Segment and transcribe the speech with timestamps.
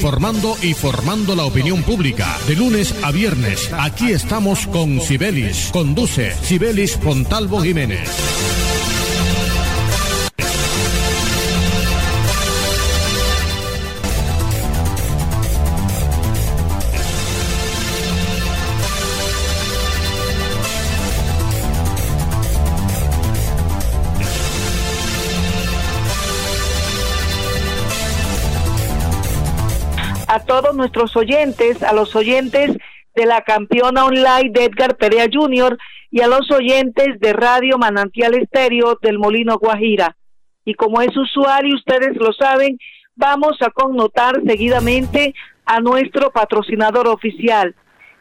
[0.00, 2.38] informando y formando la opinión pública.
[2.48, 5.68] De lunes a viernes, aquí estamos con Sibelis.
[5.74, 8.08] Conduce Sibelis Pontalvo Jiménez.
[30.60, 32.76] Todos nuestros oyentes, a los oyentes
[33.14, 35.78] de la campeona online de Edgar Perea Jr.
[36.10, 40.16] y a los oyentes de Radio Manantial Estéreo del Molino Guajira.
[40.66, 42.78] Y como es usual y ustedes lo saben,
[43.16, 47.74] vamos a connotar seguidamente a nuestro patrocinador oficial.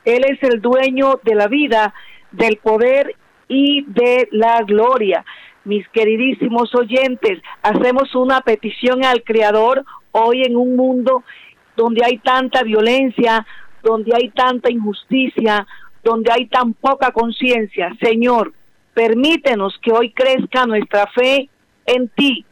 [0.05, 1.93] Él es el dueño de la vida,
[2.31, 3.15] del poder
[3.49, 5.25] y de la gloria.
[5.65, 11.23] Mis queridísimos oyentes, hacemos una petición al Creador hoy en un mundo
[11.79, 13.47] donde hay tanta violencia,
[13.81, 15.65] donde hay tanta injusticia,
[16.03, 17.95] donde hay tan poca conciencia.
[18.01, 18.51] Señor,
[18.93, 21.47] permítenos que hoy crezca nuestra fe
[21.85, 22.45] en ti.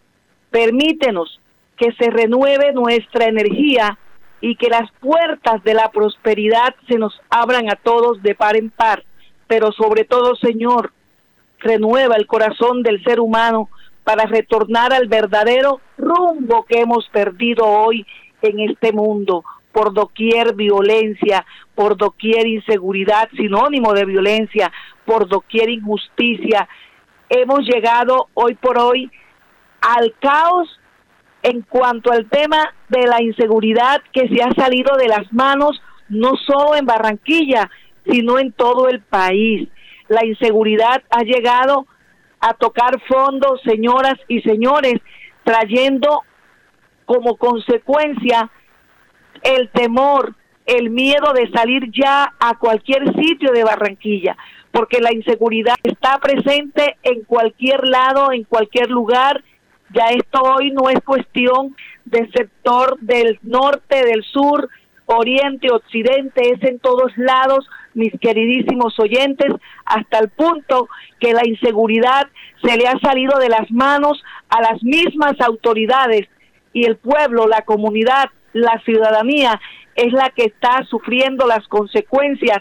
[0.49, 1.41] Permítenos
[1.75, 3.97] que se renueve nuestra energía
[4.39, 8.69] y que las puertas de la prosperidad se nos abran a todos de par en
[8.69, 9.03] par.
[9.47, 10.93] Pero sobre todo, Señor,
[11.59, 13.69] renueva el corazón del ser humano
[14.05, 18.05] para retornar al verdadero rumbo que hemos perdido hoy
[18.41, 24.71] en este mundo, por doquier violencia, por doquier inseguridad, sinónimo de violencia,
[25.05, 26.67] por doquier injusticia.
[27.29, 29.11] Hemos llegado hoy por hoy
[29.81, 30.79] al caos
[31.43, 36.35] en cuanto al tema de la inseguridad que se ha salido de las manos no
[36.37, 37.69] solo en Barranquilla,
[38.05, 39.69] sino en todo el país.
[40.07, 41.85] La inseguridad ha llegado
[42.39, 44.95] a tocar fondo, señoras y señores,
[45.43, 46.21] trayendo
[47.07, 48.51] como consecuencia
[49.41, 54.35] el temor, el miedo de salir ya a cualquier sitio de Barranquilla,
[54.71, 59.41] porque la inseguridad está presente en cualquier lado, en cualquier lugar.
[59.95, 64.67] Ya esto hoy no es cuestión del sector del norte, del sur,
[65.05, 69.53] oriente, occidente, es en todos lados, mis queridísimos oyentes,
[69.85, 70.89] hasta el punto
[71.21, 72.27] que la inseguridad
[72.61, 76.27] se le ha salido de las manos a las mismas autoridades
[76.77, 79.59] y el pueblo, la comunidad, la ciudadanía
[79.95, 82.59] es la que está sufriendo las consecuencias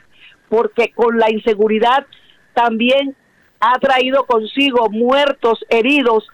[0.48, 2.06] porque con la inseguridad
[2.54, 3.14] también
[3.60, 6.26] ha traído consigo muertos, heridos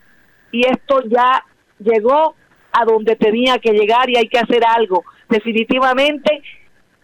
[0.53, 1.43] y esto ya
[1.79, 2.35] llegó
[2.71, 5.03] a donde tenía que llegar y hay que hacer algo.
[5.27, 6.41] Definitivamente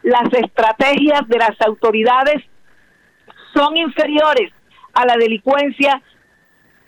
[0.02, 2.42] las estrategias de las autoridades
[3.54, 4.54] son inferiores
[4.94, 6.02] a la delincuencia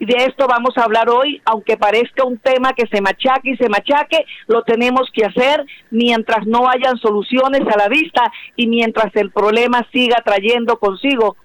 [0.01, 3.57] y de esto vamos a hablar hoy, aunque parezca un tema que se machaque y
[3.57, 9.15] se machaque, lo tenemos que hacer mientras no hayan soluciones a la vista y mientras
[9.15, 11.37] el problema siga trayendo consigo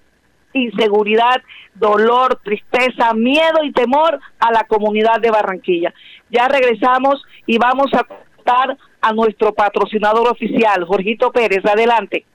[0.53, 1.43] inseguridad,
[1.75, 5.93] dolor, tristeza, miedo y temor a la comunidad de Barranquilla.
[6.31, 11.63] Ya regresamos y vamos a contar a nuestro patrocinador oficial, Jorgito Pérez.
[11.63, 12.25] Adelante.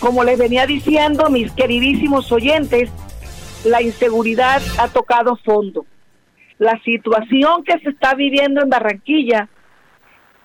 [0.00, 2.90] Como les venía diciendo, mis queridísimos oyentes,
[3.64, 5.86] la inseguridad ha tocado fondo.
[6.58, 9.48] La situación que se está viviendo en Barranquilla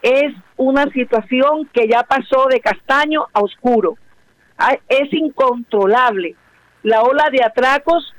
[0.01, 3.95] es una situación que ya pasó de castaño a oscuro.
[4.89, 6.35] Es incontrolable.
[6.81, 8.11] La ola de atracos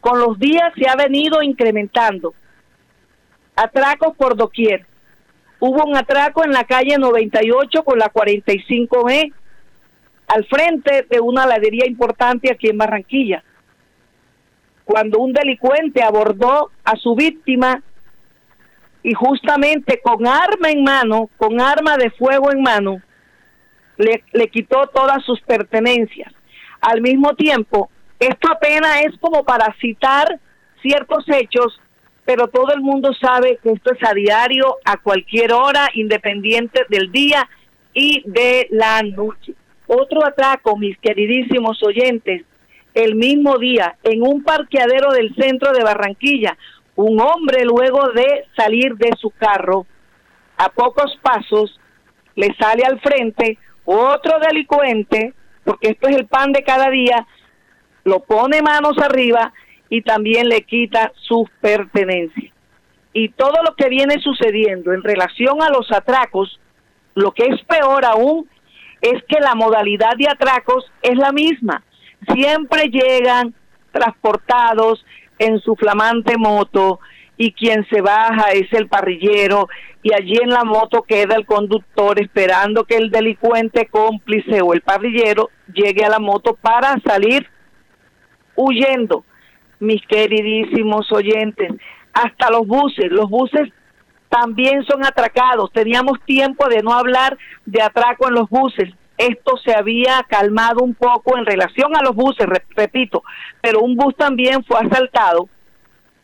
[0.00, 2.34] con los días se ha venido incrementando.
[3.56, 4.86] Atracos por doquier.
[5.58, 9.32] Hubo un atraco en la calle 98 con la 45B
[10.30, 13.42] al frente de una heladería importante aquí en Barranquilla.
[14.84, 17.82] Cuando un delincuente abordó a su víctima
[19.02, 23.02] y justamente con arma en mano, con arma de fuego en mano,
[23.96, 26.32] le, le quitó todas sus pertenencias.
[26.80, 27.90] Al mismo tiempo,
[28.20, 30.38] esto apenas es como para citar
[30.80, 31.80] ciertos hechos,
[32.24, 37.10] pero todo el mundo sabe que esto es a diario, a cualquier hora, independiente del
[37.10, 37.48] día
[37.92, 39.54] y de la noche.
[39.92, 42.44] Otro atraco, mis queridísimos oyentes,
[42.94, 46.56] el mismo día en un parqueadero del centro de Barranquilla,
[46.94, 49.86] un hombre luego de salir de su carro,
[50.58, 51.80] a pocos pasos,
[52.36, 55.34] le sale al frente otro delincuente,
[55.64, 57.26] porque esto es el pan de cada día,
[58.04, 59.52] lo pone manos arriba
[59.88, 62.52] y también le quita sus pertenencias.
[63.12, 66.60] y todo lo que viene sucediendo en relación a los atracos,
[67.16, 68.48] lo que es peor aún
[69.00, 71.82] es que la modalidad de atracos es la misma.
[72.32, 73.54] Siempre llegan
[73.92, 75.04] transportados
[75.38, 77.00] en su flamante moto
[77.36, 79.68] y quien se baja es el parrillero
[80.02, 84.82] y allí en la moto queda el conductor esperando que el delincuente cómplice o el
[84.82, 87.46] parrillero llegue a la moto para salir
[88.54, 89.24] huyendo.
[89.78, 91.72] Mis queridísimos oyentes,
[92.12, 93.70] hasta los buses, los buses
[94.30, 95.70] también son atracados.
[95.72, 97.36] Teníamos tiempo de no hablar
[97.66, 98.88] de atraco en los buses.
[99.18, 103.22] Esto se había calmado un poco en relación a los buses, repito,
[103.60, 105.46] pero un bus también fue asaltado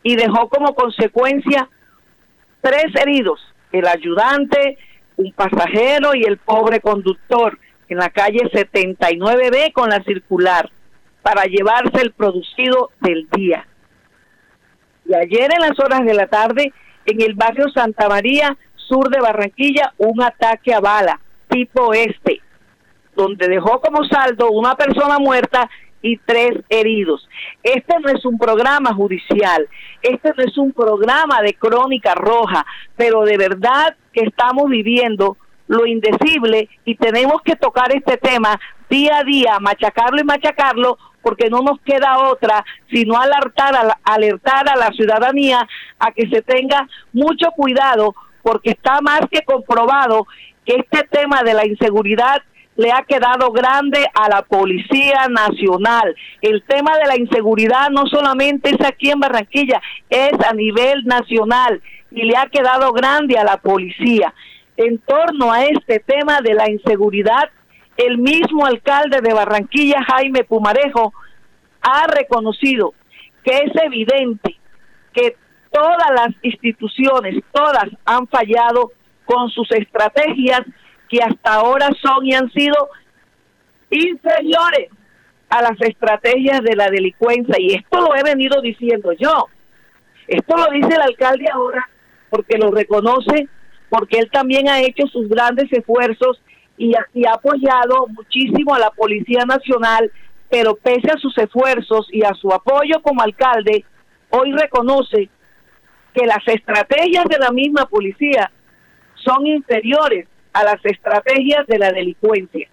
[0.03, 1.69] y dejó como consecuencia
[2.63, 3.39] tres heridos,
[3.73, 4.79] el ayudante,
[5.17, 10.71] un pasajero y el pobre conductor en la calle 79B con la circular
[11.23, 13.67] para llevarse el producido del día.
[15.05, 16.73] Y ayer en las horas de la tarde,
[17.07, 22.41] en el barrio Santa María, sur de Barranquilla, un ataque a bala tipo este,
[23.15, 25.71] donde dejó como saldo una persona muerta
[26.03, 27.29] y tres heridos.
[27.63, 29.69] Este no es un programa judicial,
[30.03, 32.65] este no es un programa de crónica roja,
[32.97, 35.37] pero de verdad que estamos viviendo
[35.69, 41.51] lo indecible y tenemos que tocar este tema día a día, machacarlo y machacarlo, porque
[41.51, 45.67] no nos queda otra sino alertar a alertar a la ciudadanía
[45.99, 48.15] a que se tenga mucho cuidado,
[48.45, 50.29] porque está más que comprobado
[50.65, 52.43] que este tema de la inseguridad
[52.77, 56.15] le ha quedado grande a la Policía Nacional.
[56.43, 61.83] El tema de la inseguridad no solamente es aquí en Barranquilla, es a nivel nacional
[62.13, 64.33] y le ha quedado grande a la policía.
[64.77, 67.51] En torno a este tema de la inseguridad,
[67.97, 71.13] el mismo alcalde de Barranquilla, Jaime Pumarejo,
[71.81, 72.95] ha reconocido
[73.45, 74.57] que es evidente
[75.13, 75.37] que
[75.73, 78.93] todas las instituciones, todas han fallado
[79.25, 80.63] con sus estrategias
[81.09, 82.89] que hasta ahora son y han sido
[83.91, 84.91] inferiores
[85.49, 87.55] a las estrategias de la delincuencia.
[87.59, 89.47] Y esto lo he venido diciendo yo.
[90.27, 91.89] Esto lo dice el alcalde ahora
[92.31, 93.49] porque lo reconoce,
[93.89, 96.41] porque él también ha hecho sus grandes esfuerzos
[96.77, 100.11] y, ha apoyado muchísimo a la Policía Nacional,
[100.51, 103.85] pero pese a sus esfuerzos y a su apoyo como alcalde,
[104.31, 105.29] hoy reconoce
[106.15, 108.51] que las estrategias de la misma policía
[109.15, 112.69] son inferiores a las estrategias de la delincuencia.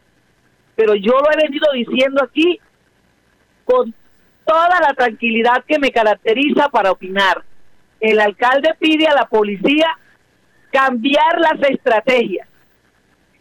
[0.75, 2.59] Pero yo lo he venido diciendo aquí
[3.65, 3.93] con
[4.45, 7.43] toda la tranquilidad que me caracteriza para opinar.
[7.99, 9.87] El alcalde pide a la policía
[10.71, 12.47] cambiar las estrategias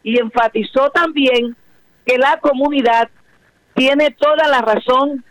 [0.02, 1.56] y enfatizó también
[2.04, 3.08] que la comunidad
[3.75, 5.25] tiene toda la razón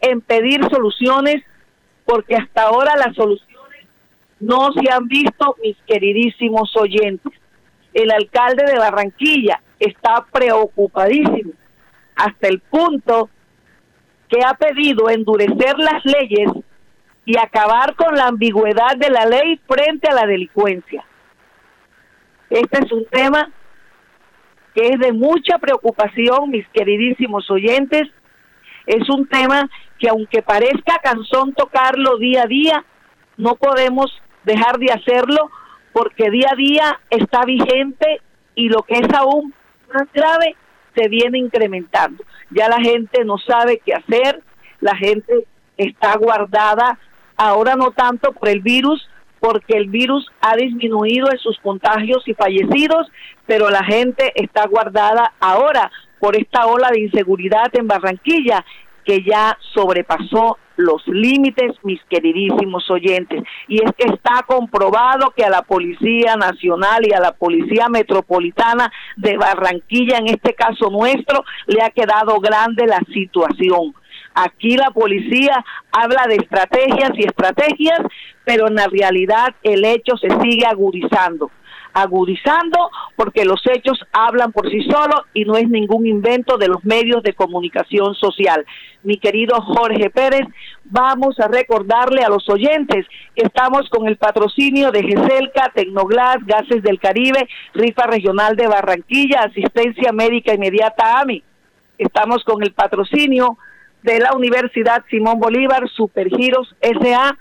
[0.00, 1.42] en pedir soluciones
[2.04, 3.48] porque hasta ahora las soluciones
[4.40, 7.32] no se han visto, mis queridísimos oyentes
[7.92, 11.52] el alcalde de Barranquilla está preocupadísimo
[12.14, 13.28] hasta el punto
[14.28, 16.50] que ha pedido endurecer las leyes
[17.24, 21.04] y acabar con la ambigüedad de la ley frente a la delincuencia.
[22.50, 23.50] Este es un tema
[24.78, 28.08] que es de mucha preocupación, mis queridísimos oyentes.
[28.86, 32.84] Es un tema que aunque parezca cansón tocarlo día a día,
[33.36, 34.06] no podemos
[34.44, 35.50] dejar de hacerlo
[35.92, 38.20] porque día a día está vigente
[38.54, 39.52] y lo que es aún
[39.92, 40.54] más grave
[40.94, 42.22] se viene incrementando.
[42.50, 44.42] Ya la gente no sabe qué hacer,
[44.80, 45.44] la gente
[45.76, 47.00] está guardada,
[47.36, 49.08] ahora no tanto por el virus,
[49.40, 53.10] porque el virus ha disminuido en sus contagios y fallecidos,
[53.46, 55.90] pero la gente está guardada ahora
[56.20, 58.64] por esta ola de inseguridad en Barranquilla
[59.04, 63.42] que ya sobrepasó los límites, mis queridísimos oyentes.
[63.66, 68.92] Y es que está comprobado que a la Policía Nacional y a la Policía Metropolitana
[69.16, 73.94] de Barranquilla, en este caso nuestro, le ha quedado grande la situación.
[74.40, 78.00] Aquí la policía habla de estrategias y estrategias,
[78.44, 81.50] pero en la realidad el hecho se sigue agudizando
[81.92, 86.84] agudizando porque los hechos hablan por sí solos y no es ningún invento de los
[86.84, 88.64] medios de comunicación social.
[89.02, 90.46] Mi querido Jorge Pérez,
[90.84, 96.82] vamos a recordarle a los oyentes que estamos con el patrocinio de GESELCA, Tecnoglas, Gases
[96.82, 101.42] del Caribe, Rifa Regional de Barranquilla, Asistencia Médica Inmediata AMI.
[101.96, 103.58] Estamos con el patrocinio
[104.02, 107.36] de la Universidad Simón Bolívar, Supergiros SA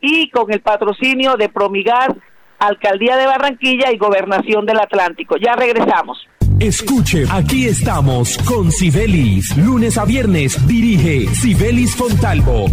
[0.00, 2.08] y con el patrocinio de Promigas
[2.58, 5.36] Alcaldía de Barranquilla y Gobernación del Atlántico.
[5.36, 6.28] Ya regresamos.
[6.60, 9.56] Escuche, aquí estamos con Sibelis.
[9.56, 12.66] Lunes a viernes dirige Sibelis Fontalvo.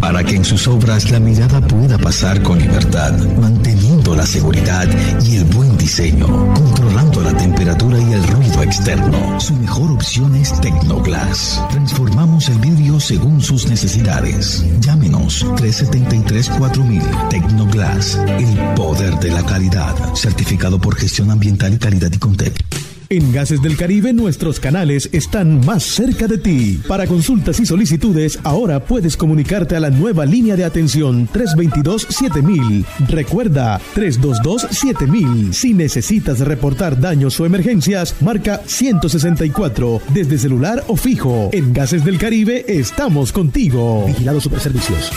[0.00, 4.86] para que en sus obras la mirada pueda pasar con libertad, manteniendo la seguridad
[5.22, 9.40] y el buen diseño, controlando la temperatura y el ruido externo.
[9.40, 11.62] Su mejor opción es Tecnoglass.
[11.70, 14.64] Transformamos el vidrio según sus necesidades.
[14.80, 22.18] Llámenos 373-4000 Tecnoglass, el poder de la calidad, certificado por gestión ambiental y calidad y
[22.18, 22.83] Contec.
[23.10, 26.80] En Gases del Caribe nuestros canales están más cerca de ti.
[26.88, 32.84] Para consultas y solicitudes, ahora puedes comunicarte a la nueva línea de atención 322-7000.
[33.08, 35.52] Recuerda, 322-7000.
[35.52, 41.50] Si necesitas reportar daños o emergencias, marca 164 desde celular o fijo.
[41.52, 44.06] En Gases del Caribe estamos contigo.
[44.06, 45.10] Vigilado Superservicios.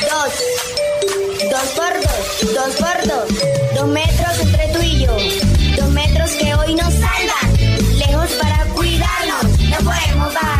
[0.00, 0.32] Dos.
[1.50, 2.54] Dos por dos.
[2.54, 3.28] Dos por dos.
[3.74, 4.79] Dos metros entre tú
[6.40, 7.98] que hoy nos salvan.
[7.98, 9.58] Lejos para cuidarnos.
[9.68, 10.59] No podemos bajar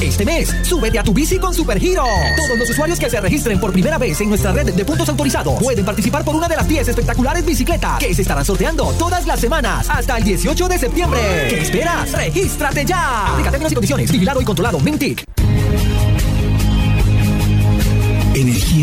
[0.00, 2.02] Este mes, súbete a tu bici con Supergiro.
[2.36, 5.62] Todos los usuarios que se registren por primera vez en nuestra red de puntos autorizados
[5.62, 9.38] pueden participar por una de las 10 espectaculares bicicletas que se estarán sorteando todas las
[9.38, 11.20] semanas hasta el 18 de septiembre.
[11.48, 12.10] ¿Qué esperas?
[12.10, 13.28] ¡Regístrate ya!
[13.28, 14.10] Aplica términos y condiciones.
[14.10, 14.80] Vigilado y controlado.
[14.80, 15.37] Mintic.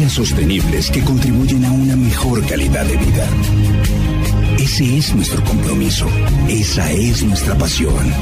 [0.04, 3.28] Sostenibles que contribuyen a una mejor calidad de vida.
[4.60, 6.06] Ese es nuestro compromiso.
[6.50, 8.14] Esa es nuestra pasión.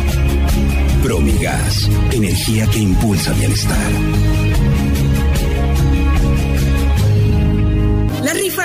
[1.01, 4.52] Promigas, energía que impulsa bienestar.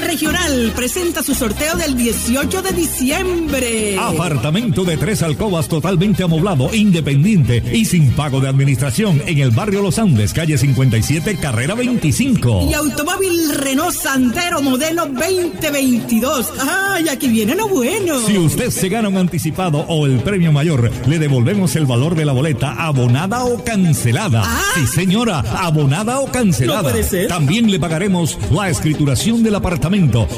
[0.01, 3.99] Regional presenta su sorteo del 18 de diciembre.
[3.99, 9.83] Apartamento de tres alcobas totalmente amoblado, independiente y sin pago de administración en el barrio
[9.83, 12.69] Los Andes, calle 57, carrera 25.
[12.71, 16.53] Y automóvil Renault Sandero modelo 2022.
[16.61, 18.21] ¡Ay, aquí viene lo bueno!
[18.27, 22.25] Si usted se gana un anticipado o el premio mayor, le devolvemos el valor de
[22.25, 24.43] la boleta abonada o cancelada.
[24.45, 24.63] Ah.
[24.75, 26.83] Sí, señora, abonada o cancelada.
[26.83, 27.29] No puede ser.
[27.29, 29.88] También le pagaremos la escrituración del apartamento,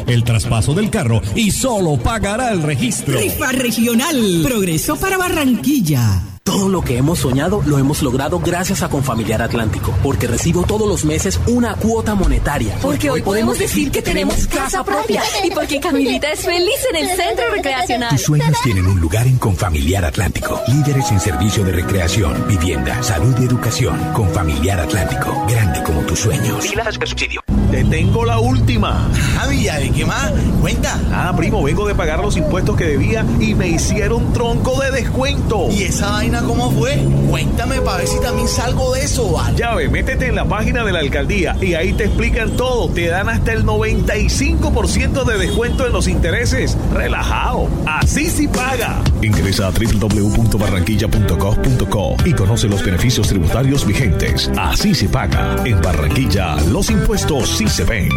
[0.06, 3.18] el traspaso del carro y solo pagará el registro.
[3.18, 4.42] Rifa regional.
[4.44, 6.22] Progreso para Barranquilla.
[6.42, 10.88] Todo lo que hemos soñado lo hemos logrado gracias a Confamiliar Atlántico, porque recibo todos
[10.88, 12.76] los meses una cuota monetaria.
[12.80, 17.16] Porque hoy podemos decir que tenemos casa propia y porque Camilita es feliz en el
[17.16, 18.10] centro recreacional.
[18.10, 20.60] Tus sueños tienen un lugar en Confamiliar Atlántico.
[20.68, 23.98] Líderes en servicio de recreación, vivienda, salud y educación.
[24.12, 25.44] Confamiliar Atlántico.
[25.48, 26.64] Grande como tus sueños.
[27.06, 27.49] subsidio.
[27.70, 29.08] Te tengo la última.
[29.36, 30.32] Javi, ¿de qué más?
[30.60, 30.98] Cuenta.
[31.12, 35.68] Ah, primo, vengo de pagar los impuestos que debía y me hicieron tronco de descuento.
[35.70, 36.98] ¿Y esa vaina cómo fue?
[37.28, 39.56] Cuéntame para ver si también salgo de eso, ¿vale?
[39.56, 42.88] Ya ve, métete en la página de la alcaldía y ahí te explican todo.
[42.88, 46.76] Te dan hasta el 95% de descuento en los intereses.
[46.92, 47.68] Relajado.
[47.86, 49.00] Así sí paga.
[49.22, 54.50] Ingresa a www.barranquilla.gov.co y conoce los beneficios tributarios vigentes.
[54.58, 55.54] Así se paga.
[55.64, 58.08] En Barranquilla, los impuestos sí se ven.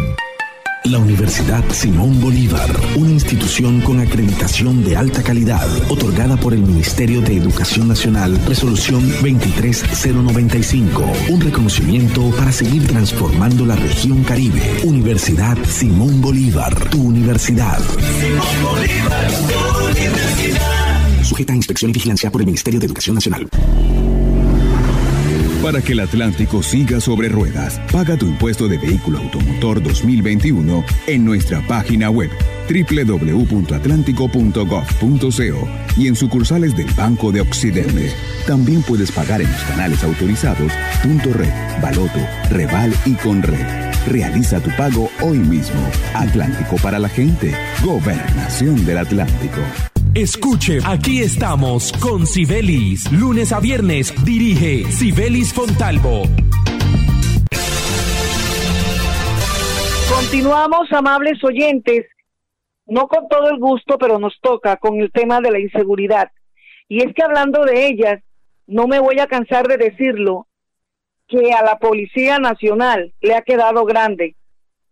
[0.84, 7.20] La Universidad Simón Bolívar, una institución con acreditación de alta calidad, otorgada por el Ministerio
[7.20, 14.62] de Educación Nacional, resolución 23095, un reconocimiento para seguir transformando la región Caribe.
[14.82, 17.80] Universidad Simón Bolívar, tu universidad.
[17.80, 21.22] Simón Bolívar, tu universidad.
[21.22, 23.46] Sujeta a inspección y vigilancia por el Ministerio de Educación Nacional.
[25.64, 31.24] Para que el Atlántico siga sobre ruedas, paga tu impuesto de vehículo automotor 2021 en
[31.24, 32.30] nuestra página web
[32.68, 38.12] www.atlántico.gov.co y en sucursales del Banco de Occidente.
[38.46, 40.70] También puedes pagar en los canales autorizados
[41.02, 43.66] Punto Red, Baloto, Reval y Conred.
[44.06, 45.80] Realiza tu pago hoy mismo.
[46.12, 47.54] Atlántico para la gente.
[47.82, 49.62] Gobernación del Atlántico.
[50.14, 53.10] Escuche, aquí estamos con Sibelis.
[53.10, 56.22] Lunes a viernes dirige Sibelis Fontalvo.
[60.08, 62.06] Continuamos, amables oyentes,
[62.86, 66.30] no con todo el gusto, pero nos toca con el tema de la inseguridad.
[66.86, 68.22] Y es que hablando de ellas,
[68.68, 70.46] no me voy a cansar de decirlo,
[71.26, 74.36] que a la Policía Nacional le ha quedado grande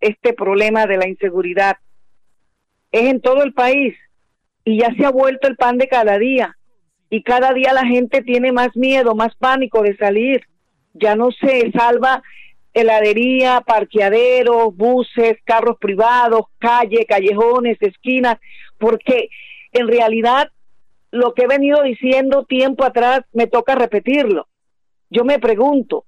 [0.00, 1.76] este problema de la inseguridad.
[2.90, 3.94] Es en todo el país
[4.64, 6.56] y ya se ha vuelto el pan de cada día.
[7.10, 10.42] Y cada día la gente tiene más miedo, más pánico de salir.
[10.94, 12.22] Ya no se salva
[12.74, 18.38] heladería, parqueaderos, buses, carros privados, calle, callejones, esquinas,
[18.78, 19.28] porque
[19.72, 20.48] en realidad
[21.10, 24.48] lo que he venido diciendo tiempo atrás me toca repetirlo.
[25.10, 26.06] Yo me pregunto,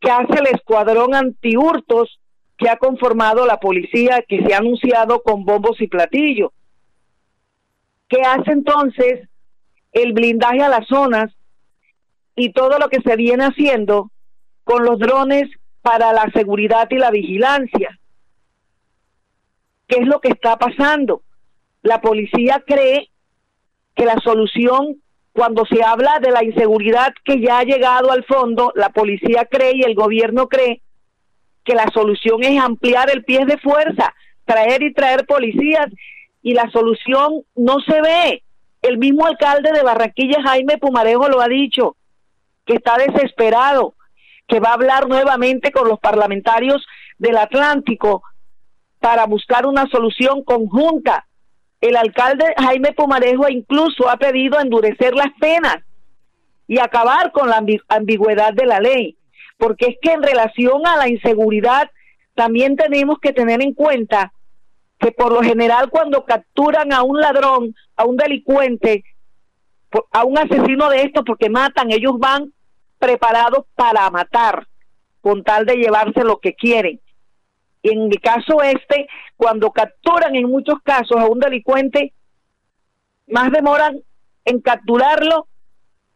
[0.00, 2.20] ¿qué hace el escuadrón antihurtos
[2.58, 6.50] que ha conformado la policía que se ha anunciado con bombos y platillos?
[8.08, 9.28] ¿Qué hace entonces
[9.92, 11.32] el blindaje a las zonas
[12.36, 14.10] y todo lo que se viene haciendo
[14.64, 15.48] con los drones
[15.82, 17.98] para la seguridad y la vigilancia?
[19.86, 21.22] ¿Qué es lo que está pasando?
[21.82, 23.10] La policía cree
[23.94, 25.00] que la solución,
[25.32, 29.72] cuando se habla de la inseguridad que ya ha llegado al fondo, la policía cree
[29.76, 30.82] y el gobierno cree
[31.64, 35.86] que la solución es ampliar el pie de fuerza, traer y traer policías
[36.44, 38.44] y la solución no se ve.
[38.82, 41.96] El mismo alcalde de Barranquilla, Jaime Pumarejo, lo ha dicho,
[42.64, 43.94] que está desesperado,
[44.46, 46.86] que va a hablar nuevamente con los parlamentarios
[47.18, 48.22] del Atlántico
[49.00, 51.26] para buscar una solución conjunta
[51.84, 55.76] el alcalde Jaime Pumarejo incluso ha pedido endurecer las penas
[56.66, 59.18] y acabar con la ambigüedad de la ley,
[59.58, 61.90] porque es que en relación a la inseguridad
[62.34, 64.32] también tenemos que tener en cuenta
[64.98, 69.04] que por lo general cuando capturan a un ladrón, a un delincuente,
[70.12, 72.52] a un asesino de estos porque matan, ellos van
[72.98, 74.66] preparados para matar
[75.20, 77.00] con tal de llevarse lo que quieren.
[77.82, 82.12] En el caso este, cuando capturan en muchos casos a un delincuente,
[83.26, 84.00] más demoran
[84.44, 85.48] en capturarlo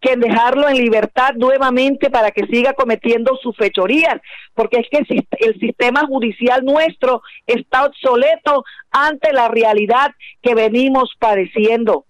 [0.00, 4.20] que dejarlo en libertad nuevamente para que siga cometiendo sus fechorías,
[4.54, 5.04] porque es que
[5.40, 12.04] el sistema judicial nuestro está obsoleto ante la realidad que venimos padeciendo.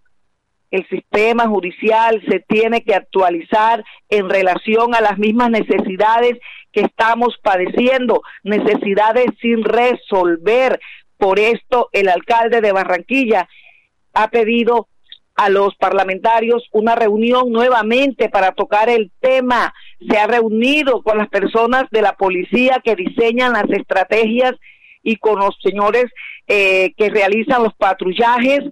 [0.70, 6.38] El sistema judicial se tiene que actualizar en relación a las mismas necesidades
[6.72, 10.79] que estamos padeciendo, necesidades sin resolver.
[11.16, 13.48] Por esto el alcalde de Barranquilla
[14.12, 14.88] ha pedido
[15.38, 19.72] a los parlamentarios una reunión nuevamente para tocar el tema.
[20.07, 24.55] Se ha reunido con las personas de la policía que diseñan las estrategias
[25.03, 26.07] y con los señores
[26.46, 28.64] eh, que realizan los patrullajes.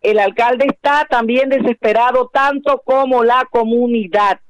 [0.00, 4.40] El alcalde está también desesperado tanto como la comunidad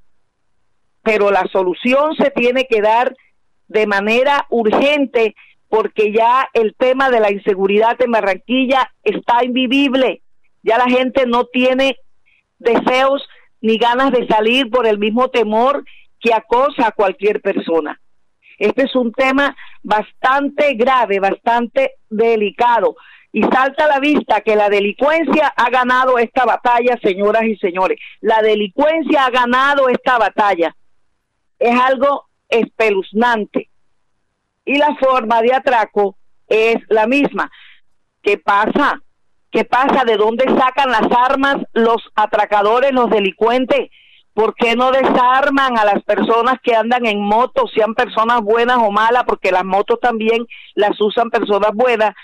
[1.08, 3.16] pero la solución se tiene que dar
[3.68, 5.34] de manera urgente
[5.70, 10.20] porque ya el tema de la inseguridad en Barranquilla está invivible.
[10.62, 11.96] Ya la gente no tiene
[12.58, 13.26] deseos
[13.60, 15.84] ni ganas de salir por el mismo temor
[16.20, 18.00] que acosa a cualquier persona.
[18.58, 22.96] Este es un tema bastante grave, bastante delicado.
[23.30, 28.00] Y salta a la vista que la delincuencia ha ganado esta batalla, señoras y señores.
[28.20, 30.74] La delincuencia ha ganado esta batalla
[31.58, 33.68] es algo espeluznante.
[34.64, 36.16] Y la forma de atraco
[36.46, 37.50] es la misma.
[38.22, 39.02] ¿Qué pasa?
[39.50, 40.04] ¿Qué pasa?
[40.04, 43.90] ¿De dónde sacan las armas los atracadores, los delincuentes?
[44.34, 48.90] ¿Por qué no desarman a las personas que andan en moto, sean personas buenas o
[48.90, 49.24] malas?
[49.26, 52.14] Porque las motos también las usan personas buenas.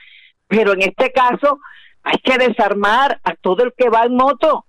[0.47, 1.59] Pero en este caso
[2.03, 4.67] hay que desarmar a todo el que va en moto.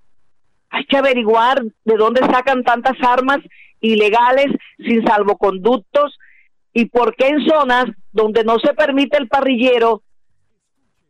[0.70, 3.40] Hay que averiguar de dónde sacan tantas armas
[3.82, 6.18] ilegales, sin salvoconductos,
[6.74, 10.02] y por qué en zonas donde no se permite el parrillero,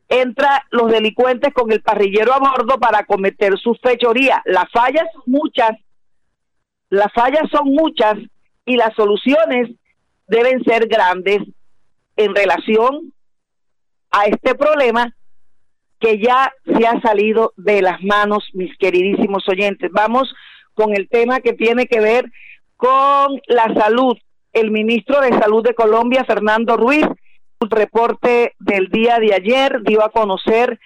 [0.10, 4.41] entra los delincuentes con el parrillero a bordo para cometer su fechoría.
[4.46, 5.72] Las fallas son muchas,
[6.89, 8.15] las fallas son muchas
[8.65, 9.70] y las soluciones
[10.28, 11.41] deben ser grandes
[12.15, 13.13] en relación
[14.12, 15.13] a este problema
[16.00, 19.89] que ya se ha salido de las manos, mis queridísimos oyentes.
[19.91, 20.34] Vamos
[20.74, 22.32] con el tema que tiene que ver
[22.78, 24.18] con la salud.
[24.54, 27.06] El ministro de Salud de Colombia, Fernando Ruiz,
[27.60, 30.80] un reporte del día de ayer dio a conocer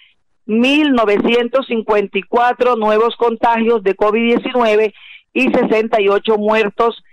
[0.47, 4.93] 1.954 nuevos contagios de COVID-19
[5.33, 7.03] y 68 muertos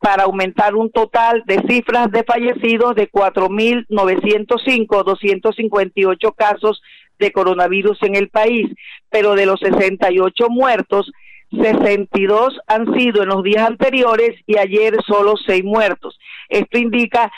[0.00, 6.82] para aumentar un total de cifras de fallecidos de 4.905, 258 casos
[7.20, 8.68] de coronavirus en el país,
[9.10, 11.12] pero de los 68 muertos,
[11.52, 16.18] 62 han sido en los días anteriores y ayer solo 6 muertos.
[16.48, 17.30] Esto indica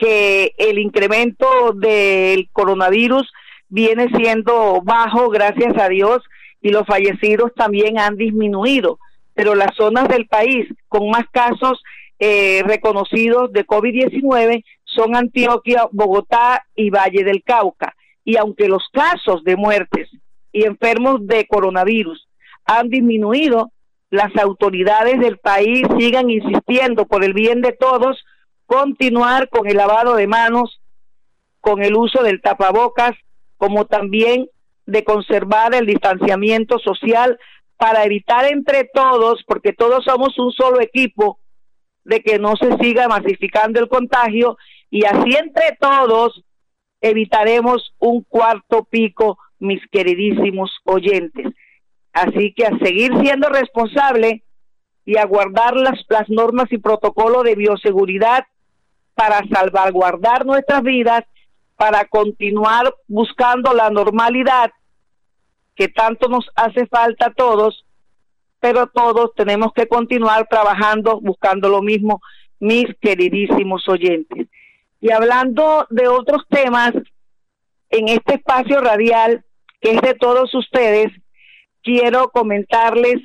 [0.00, 3.30] que el incremento del coronavirus
[3.68, 6.22] viene siendo bajo, gracias a Dios,
[6.62, 8.98] y los fallecidos también han disminuido.
[9.34, 11.82] Pero las zonas del país con más casos
[12.18, 17.94] eh, reconocidos de COVID-19 son Antioquia, Bogotá y Valle del Cauca.
[18.24, 20.08] Y aunque los casos de muertes
[20.52, 22.26] y enfermos de coronavirus
[22.64, 23.70] han disminuido,
[24.10, 28.24] las autoridades del país sigan insistiendo por el bien de todos,
[28.70, 30.80] continuar con el lavado de manos,
[31.60, 33.16] con el uso del tapabocas,
[33.56, 34.48] como también
[34.86, 37.36] de conservar el distanciamiento social
[37.76, 41.40] para evitar entre todos, porque todos somos un solo equipo,
[42.04, 44.56] de que no se siga masificando el contagio
[44.88, 46.44] y así entre todos
[47.00, 51.48] evitaremos un cuarto pico, mis queridísimos oyentes.
[52.12, 54.44] Así que a seguir siendo responsable
[55.04, 58.44] y a guardar las, las normas y protocolos de bioseguridad
[59.20, 61.24] para salvaguardar nuestras vidas,
[61.76, 64.70] para continuar buscando la normalidad
[65.76, 67.84] que tanto nos hace falta a todos,
[68.60, 72.22] pero todos tenemos que continuar trabajando, buscando lo mismo,
[72.60, 74.48] mis queridísimos oyentes.
[75.02, 76.92] Y hablando de otros temas,
[77.90, 79.44] en este espacio radial,
[79.82, 81.12] que es de todos ustedes,
[81.82, 83.16] quiero comentarles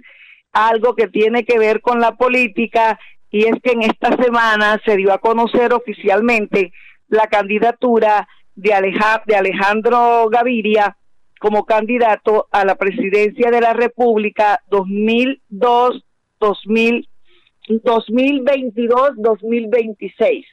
[0.52, 3.00] algo que tiene que ver con la política
[3.36, 6.72] y es que en esta semana se dio a conocer oficialmente
[7.10, 10.96] la candidatura de, Alejandro Gaviria
[11.38, 16.06] como candidato a la presidencia de la República 2002
[16.40, 20.46] 2022 2026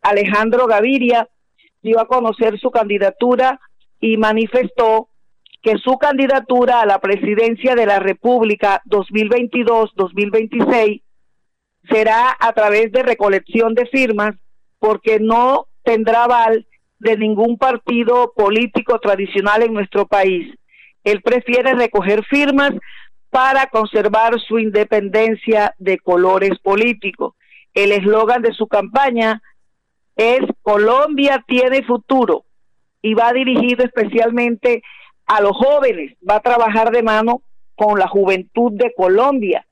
[0.00, 1.28] Alejandro Gaviria
[1.82, 3.60] dio a conocer su candidatura
[4.00, 5.10] y manifestó
[5.60, 11.02] que su candidatura a la presidencia de la República 2022-2026
[11.88, 14.34] será a través de recolección de firmas
[14.78, 16.66] porque no tendrá aval
[16.98, 20.54] de ningún partido político tradicional en nuestro país.
[21.04, 22.72] Él prefiere recoger firmas
[23.30, 27.34] para conservar su independencia de colores políticos.
[27.72, 29.40] El eslogan de su campaña
[30.16, 32.44] es Colombia tiene futuro
[33.00, 34.82] y va dirigido especialmente
[35.26, 37.42] a los jóvenes, va a trabajar de mano
[37.76, 39.64] con la juventud de Colombia.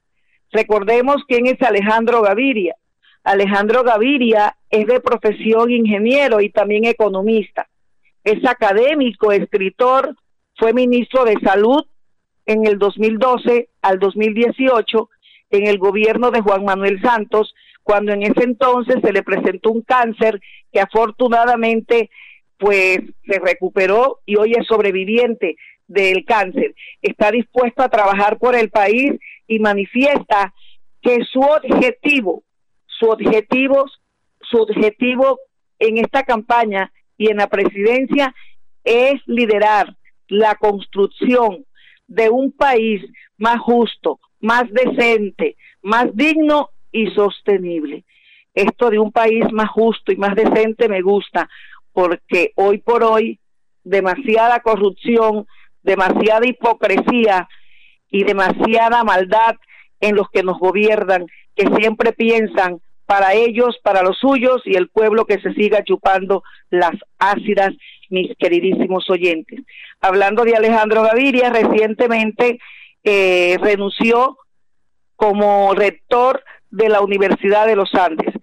[0.52, 2.76] Recordemos quién es Alejandro Gaviria.
[3.24, 7.68] Alejandro Gaviria es de profesión ingeniero y también economista.
[8.24, 10.16] Es académico, escritor,
[10.56, 11.84] fue ministro de Salud
[12.46, 15.11] en el 2012 al 2018
[15.50, 19.82] en el gobierno de Juan Manuel Santos, cuando en ese entonces se le presentó un
[19.82, 20.40] cáncer
[20.72, 22.11] que afortunadamente
[22.58, 25.56] pues se recuperó y hoy es sobreviviente
[25.87, 26.74] del cáncer.
[27.00, 29.12] Está dispuesto a trabajar por el país
[29.48, 30.54] y manifiesta
[31.02, 32.44] que su objetivo,
[32.87, 33.87] su objetivo,
[34.40, 35.40] su objetivo
[35.78, 38.34] en esta campaña y en la presidencia
[38.84, 39.96] es liderar
[40.28, 41.64] la construcción
[42.06, 43.02] de un país
[43.37, 48.04] más justo, más decente, más digno y sostenible.
[48.54, 51.48] Esto de un país más justo y más decente me gusta
[51.92, 53.38] porque hoy por hoy
[53.84, 55.46] demasiada corrupción,
[55.82, 57.48] demasiada hipocresía
[58.11, 59.57] y demasiada maldad
[60.01, 64.88] en los que nos gobiernan, que siempre piensan para ellos, para los suyos y el
[64.88, 67.71] pueblo que se siga chupando las ácidas,
[68.11, 69.61] mis queridísimos oyentes.
[70.01, 72.59] Hablando de Alejandro Gaviria, recientemente
[73.05, 74.37] eh, renunció
[75.16, 78.35] como rector de la Universidad de los Andes.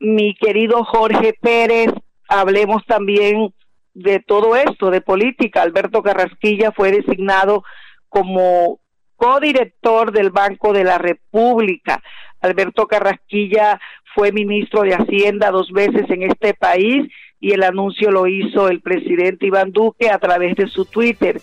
[0.00, 1.88] Mi querido Jorge Pérez,
[2.28, 3.54] hablemos también
[3.94, 5.62] de todo esto, de política.
[5.62, 7.62] Alberto Carrasquilla fue designado
[8.08, 8.80] como
[9.16, 12.02] codirector del Banco de la República.
[12.40, 13.80] Alberto Carrasquilla
[14.14, 18.80] fue ministro de Hacienda dos veces en este país y el anuncio lo hizo el
[18.80, 21.40] presidente Iván Duque a través de su Twitter.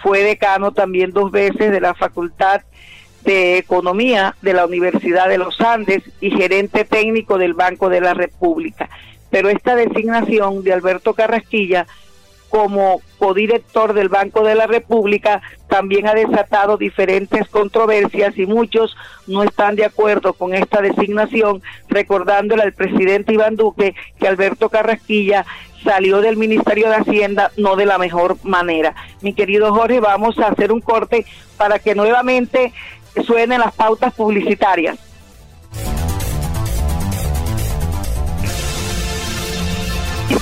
[0.00, 2.62] Fue decano también dos veces de la Facultad
[3.22, 8.14] de Economía de la Universidad de los Andes y gerente técnico del Banco de la
[8.14, 8.88] República.
[9.30, 11.86] Pero esta designación de Alberto Carrasquilla
[12.48, 19.42] como codirector del Banco de la República también ha desatado diferentes controversias y muchos no
[19.42, 25.44] están de acuerdo con esta designación, recordándole al presidente Iván Duque que Alberto Carrasquilla
[25.84, 28.94] salió del Ministerio de Hacienda no de la mejor manera.
[29.20, 32.72] Mi querido Jorge, vamos a hacer un corte para que nuevamente
[33.26, 34.98] suenen las pautas publicitarias.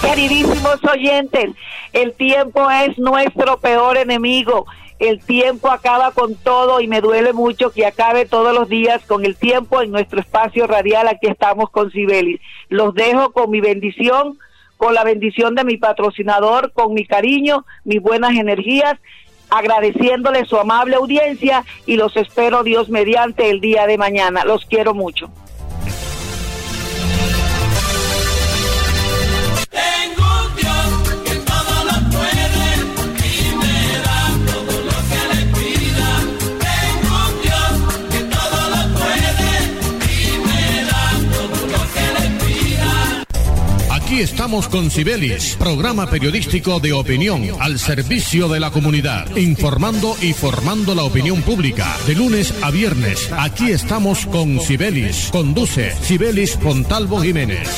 [0.06, 1.50] Queridísimos oyentes,
[1.92, 4.64] el tiempo es nuestro peor enemigo.
[5.00, 9.24] El tiempo acaba con todo y me duele mucho que acabe todos los días con
[9.24, 11.08] el tiempo en nuestro espacio radial.
[11.08, 12.40] Aquí estamos con Sibelis.
[12.68, 14.38] Los dejo con mi bendición,
[14.76, 18.98] con la bendición de mi patrocinador, con mi cariño, mis buenas energías,
[19.50, 24.44] agradeciéndole su amable audiencia y los espero Dios mediante el día de mañana.
[24.44, 25.30] Los quiero mucho.
[44.16, 50.32] Aquí estamos con Cibelis, programa periodístico de opinión al servicio de la comunidad, informando y
[50.32, 51.94] formando la opinión pública.
[52.06, 55.28] De lunes a viernes, aquí estamos con Cibelis.
[55.30, 57.68] Conduce Cibelis Pontalvo Jiménez.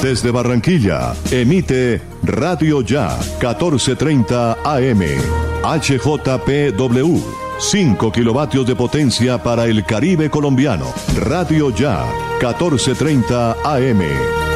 [0.00, 5.02] Desde Barranquilla, emite Radio Ya 1430 AM,
[5.64, 7.39] HJPW.
[7.60, 10.86] 5 kilovatios de potencia para el Caribe colombiano.
[11.14, 12.06] Radio Ya,
[12.40, 14.49] 1430 AM.